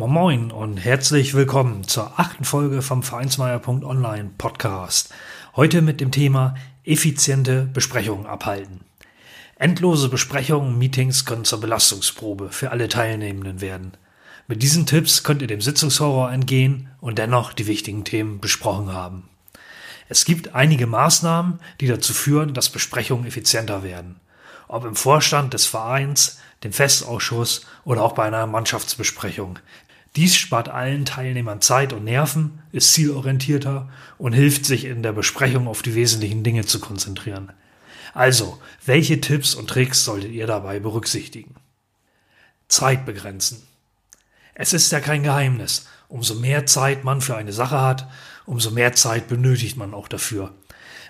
[0.00, 5.12] Moin Moin und herzlich willkommen zur achten Folge vom Vereinsmeier.online Podcast.
[5.56, 6.54] Heute mit dem Thema
[6.84, 8.80] effiziente Besprechungen abhalten.
[9.56, 13.92] Endlose Besprechungen Meetings können zur Belastungsprobe für alle Teilnehmenden werden.
[14.48, 19.28] Mit diesen Tipps könnt ihr dem Sitzungshorror entgehen und dennoch die wichtigen Themen besprochen haben.
[20.08, 24.18] Es gibt einige Maßnahmen, die dazu führen, dass Besprechungen effizienter werden.
[24.66, 29.58] Ob im Vorstand des Vereins, dem Festausschuss oder auch bei einer Mannschaftsbesprechung.
[30.16, 35.68] Dies spart allen Teilnehmern Zeit und Nerven, ist zielorientierter und hilft sich in der Besprechung
[35.68, 37.52] auf die wesentlichen Dinge zu konzentrieren.
[38.12, 41.54] Also, welche Tipps und Tricks solltet ihr dabei berücksichtigen?
[42.66, 43.62] Zeit begrenzen.
[44.54, 45.86] Es ist ja kein Geheimnis.
[46.08, 48.08] Umso mehr Zeit man für eine Sache hat,
[48.46, 50.52] umso mehr Zeit benötigt man auch dafür.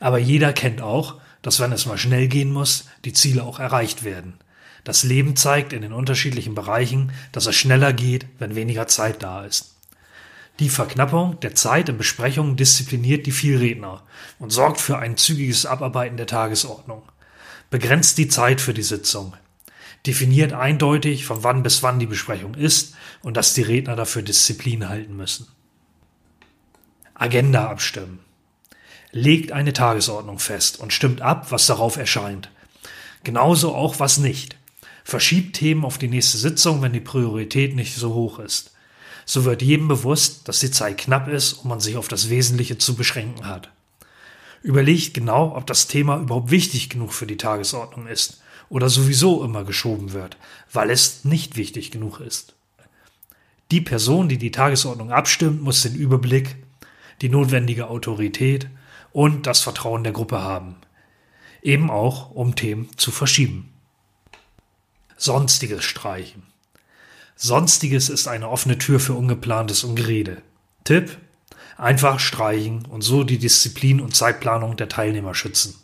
[0.00, 4.02] Aber jeder kennt auch, dass wenn es mal schnell gehen muss, die Ziele auch erreicht
[4.02, 4.38] werden.
[4.88, 9.44] Das Leben zeigt in den unterschiedlichen Bereichen, dass es schneller geht, wenn weniger Zeit da
[9.44, 9.74] ist.
[10.60, 14.02] Die Verknappung der Zeit in Besprechungen diszipliniert die Vielredner
[14.38, 17.02] und sorgt für ein zügiges Abarbeiten der Tagesordnung.
[17.68, 19.34] Begrenzt die Zeit für die Sitzung.
[20.06, 24.88] Definiert eindeutig, von wann bis wann die Besprechung ist und dass die Redner dafür Disziplin
[24.88, 25.48] halten müssen.
[27.12, 28.20] Agenda abstimmen.
[29.12, 32.50] Legt eine Tagesordnung fest und stimmt ab, was darauf erscheint.
[33.22, 34.57] Genauso auch was nicht
[35.08, 38.72] verschiebt Themen auf die nächste Sitzung, wenn die Priorität nicht so hoch ist.
[39.24, 42.76] So wird jedem bewusst, dass die Zeit knapp ist und man sich auf das Wesentliche
[42.76, 43.70] zu beschränken hat.
[44.62, 49.64] Überlegt genau, ob das Thema überhaupt wichtig genug für die Tagesordnung ist oder sowieso immer
[49.64, 50.36] geschoben wird,
[50.70, 52.52] weil es nicht wichtig genug ist.
[53.70, 56.56] Die Person, die die Tagesordnung abstimmt, muss den Überblick,
[57.22, 58.68] die notwendige Autorität
[59.12, 60.76] und das Vertrauen der Gruppe haben.
[61.62, 63.72] Eben auch, um Themen zu verschieben.
[65.28, 66.42] Sonstiges streichen.
[67.36, 70.40] Sonstiges ist eine offene Tür für Ungeplantes und Gerede.
[70.84, 71.18] Tipp:
[71.76, 75.74] Einfach streichen und so die Disziplin und Zeitplanung der Teilnehmer schützen.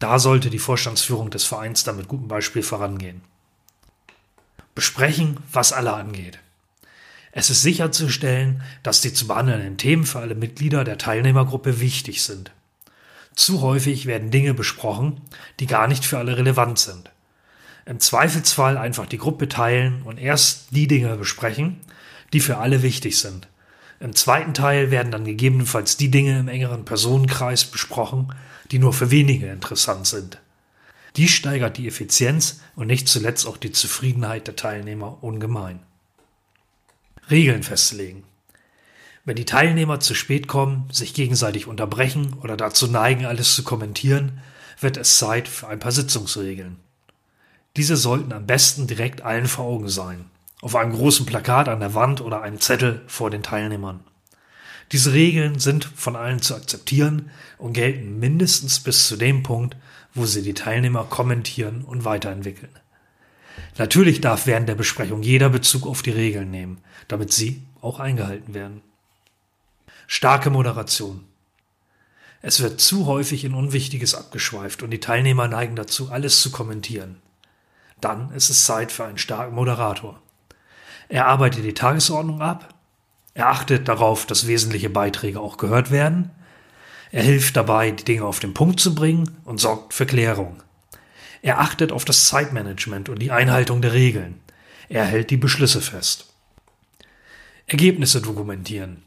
[0.00, 3.20] Da sollte die Vorstandsführung des Vereins dann mit gutem Beispiel vorangehen.
[4.74, 6.40] Besprechen, was alle angeht.
[7.30, 12.50] Es ist sicherzustellen, dass die zu behandelnden Themen für alle Mitglieder der Teilnehmergruppe wichtig sind.
[13.36, 15.20] Zu häufig werden Dinge besprochen,
[15.60, 17.12] die gar nicht für alle relevant sind.
[17.84, 21.80] Im Zweifelsfall einfach die Gruppe teilen und erst die Dinge besprechen,
[22.32, 23.48] die für alle wichtig sind.
[23.98, 28.34] Im zweiten Teil werden dann gegebenenfalls die Dinge im engeren Personenkreis besprochen,
[28.70, 30.40] die nur für wenige interessant sind.
[31.16, 35.80] Dies steigert die Effizienz und nicht zuletzt auch die Zufriedenheit der Teilnehmer ungemein.
[37.30, 38.24] Regeln festlegen.
[39.24, 44.40] Wenn die Teilnehmer zu spät kommen, sich gegenseitig unterbrechen oder dazu neigen, alles zu kommentieren,
[44.80, 46.78] wird es Zeit für ein paar Sitzungsregeln.
[47.76, 50.26] Diese sollten am besten direkt allen vor Augen sein,
[50.60, 54.00] auf einem großen Plakat an der Wand oder einem Zettel vor den Teilnehmern.
[54.92, 59.74] Diese Regeln sind von allen zu akzeptieren und gelten mindestens bis zu dem Punkt,
[60.12, 62.72] wo sie die Teilnehmer kommentieren und weiterentwickeln.
[63.78, 66.78] Natürlich darf während der Besprechung jeder Bezug auf die Regeln nehmen,
[67.08, 68.82] damit sie auch eingehalten werden.
[70.06, 71.24] Starke Moderation.
[72.42, 77.21] Es wird zu häufig in Unwichtiges abgeschweift und die Teilnehmer neigen dazu, alles zu kommentieren.
[78.02, 80.20] Dann ist es Zeit für einen starken Moderator.
[81.08, 82.74] Er arbeitet die Tagesordnung ab,
[83.32, 86.30] er achtet darauf, dass wesentliche Beiträge auch gehört werden,
[87.12, 90.62] er hilft dabei, die Dinge auf den Punkt zu bringen und sorgt für Klärung.
[91.42, 94.40] Er achtet auf das Zeitmanagement und die Einhaltung der Regeln.
[94.88, 96.32] Er hält die Beschlüsse fest.
[97.66, 99.02] Ergebnisse dokumentieren.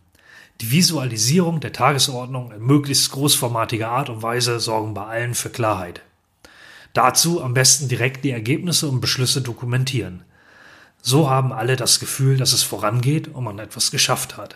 [0.61, 6.01] Die Visualisierung der Tagesordnung in möglichst großformatiger Art und Weise sorgen bei allen für Klarheit.
[6.95, 10.23] Dazu am besten direkt die Ergebnisse und Beschlüsse dokumentieren.
[11.01, 14.55] So haben alle das Gefühl, dass es vorangeht und man etwas geschafft hat.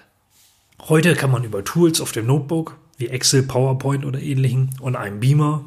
[0.87, 5.19] Heute kann man über Tools auf dem Notebook wie Excel, PowerPoint oder ähnlichen und einem
[5.19, 5.65] Beamer,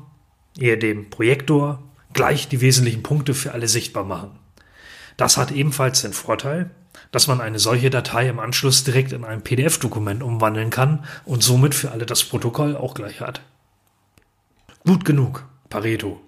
[0.59, 1.83] eher dem Projektor,
[2.15, 4.31] gleich die wesentlichen Punkte für alle sichtbar machen.
[5.19, 6.71] Das hat ebenfalls den Vorteil,
[7.11, 11.75] dass man eine solche Datei im Anschluss direkt in ein PDF-Dokument umwandeln kann und somit
[11.75, 13.43] für alle das Protokoll auch gleich hat.
[14.85, 16.19] Gut genug, Pareto.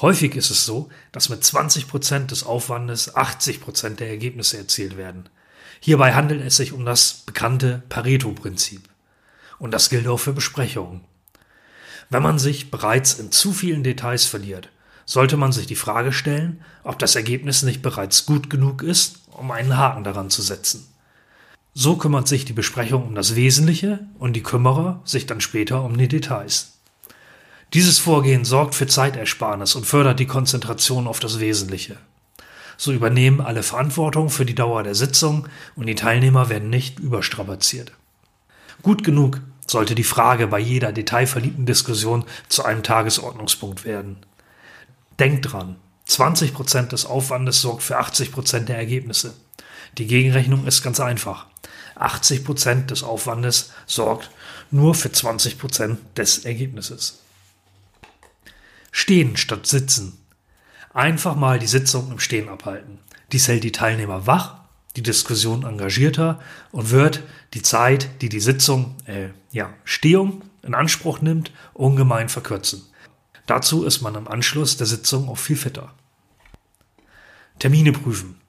[0.00, 5.28] Häufig ist es so, dass mit 20% des Aufwandes 80% der Ergebnisse erzielt werden.
[5.80, 8.88] Hierbei handelt es sich um das bekannte Pareto-Prinzip.
[9.58, 11.02] Und das gilt auch für Besprechungen.
[12.10, 14.68] Wenn man sich bereits in zu vielen Details verliert,
[15.06, 19.50] sollte man sich die Frage stellen, ob das Ergebnis nicht bereits gut genug ist, um
[19.50, 20.88] einen Haken daran zu setzen.
[21.74, 25.96] So kümmert sich die Besprechung um das Wesentliche und die Kümmerer sich dann später um
[25.98, 26.73] die Details.
[27.74, 31.96] Dieses Vorgehen sorgt für Zeitersparnis und fördert die Konzentration auf das Wesentliche.
[32.76, 37.90] So übernehmen alle Verantwortung für die Dauer der Sitzung und die Teilnehmer werden nicht überstrapaziert.
[38.82, 44.18] Gut genug sollte die Frage bei jeder detailverliebten Diskussion zu einem Tagesordnungspunkt werden.
[45.18, 45.74] Denkt dran,
[46.08, 49.34] 20% des Aufwandes sorgt für 80% der Ergebnisse.
[49.98, 51.46] Die Gegenrechnung ist ganz einfach.
[51.96, 54.30] 80% des Aufwandes sorgt
[54.70, 57.23] nur für 20% des Ergebnisses.
[58.96, 60.16] Stehen statt sitzen.
[60.92, 63.00] Einfach mal die Sitzung im Stehen abhalten.
[63.32, 64.58] Dies hält die Teilnehmer wach,
[64.94, 66.38] die Diskussion engagierter
[66.70, 67.24] und wird
[67.54, 72.82] die Zeit, die die Sitzung, äh, ja, Stehung in Anspruch nimmt, ungemein verkürzen.
[73.46, 75.92] Dazu ist man im Anschluss der Sitzung auch viel fitter.
[77.58, 78.40] Termine prüfen.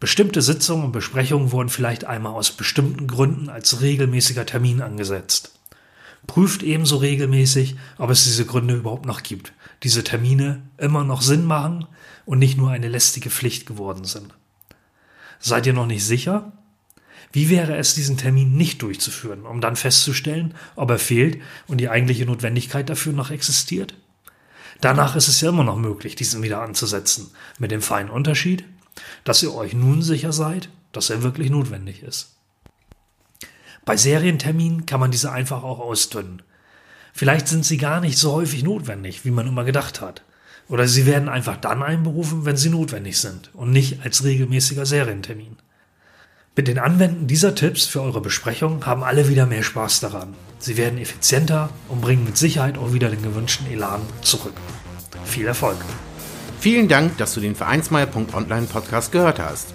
[0.00, 5.52] Bestimmte Sitzungen und Besprechungen wurden vielleicht einmal aus bestimmten Gründen als regelmäßiger Termin angesetzt.
[6.26, 9.52] Prüft ebenso regelmäßig, ob es diese Gründe überhaupt noch gibt,
[9.82, 11.86] diese Termine immer noch Sinn machen
[12.24, 14.34] und nicht nur eine lästige Pflicht geworden sind.
[15.40, 16.52] Seid ihr noch nicht sicher?
[17.32, 21.88] Wie wäre es, diesen Termin nicht durchzuführen, um dann festzustellen, ob er fehlt und die
[21.88, 23.94] eigentliche Notwendigkeit dafür noch existiert?
[24.80, 28.64] Danach ist es ja immer noch möglich, diesen wieder anzusetzen, mit dem feinen Unterschied,
[29.24, 32.36] dass ihr euch nun sicher seid, dass er wirklich notwendig ist.
[33.84, 36.42] Bei Serienterminen kann man diese einfach auch ausdünnen.
[37.12, 40.22] Vielleicht sind sie gar nicht so häufig notwendig, wie man immer gedacht hat.
[40.68, 45.56] Oder sie werden einfach dann einberufen, wenn sie notwendig sind und nicht als regelmäßiger Serientermin.
[46.54, 50.34] Mit den Anwenden dieser Tipps für eure Besprechung haben alle wieder mehr Spaß daran.
[50.58, 54.54] Sie werden effizienter und bringen mit Sicherheit auch wieder den gewünschten Elan zurück.
[55.24, 55.78] Viel Erfolg!
[56.60, 59.74] Vielen Dank, dass du den Vereinsmeier.online Podcast gehört hast.